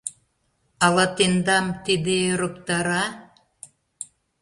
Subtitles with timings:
[0.85, 3.03] Ала тендам тиде ӧрыктара?